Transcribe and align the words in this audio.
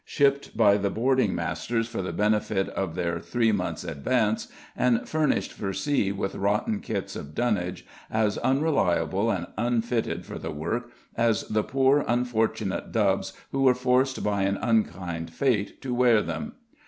Shipped 0.03 0.57
by 0.57 0.77
the 0.77 0.89
boarding 0.89 1.35
masters 1.35 1.87
for 1.87 2.01
the 2.01 2.11
benefit 2.11 2.67
of 2.69 2.95
their 2.95 3.19
three 3.19 3.51
months' 3.51 3.83
"advance," 3.83 4.47
and 4.75 5.07
furnished 5.07 5.53
for 5.53 5.73
sea 5.73 6.11
with 6.11 6.33
rotten 6.33 6.79
kits 6.79 7.15
of 7.15 7.35
dunnage, 7.35 7.85
as 8.09 8.39
unreliable 8.39 9.29
and 9.29 9.45
unfitted 9.59 10.25
for 10.25 10.39
the 10.39 10.49
work 10.49 10.89
as 11.15 11.43
the 11.49 11.63
poor 11.63 12.03
unfortunate 12.07 12.91
dubs 12.91 13.33
who 13.51 13.61
were 13.61 13.75
forced 13.75 14.23
by 14.23 14.41
an 14.41 14.57
unkind 14.57 15.31
fate 15.31 15.79
to 15.83 15.93
wear 15.93 16.23
them. 16.23 16.53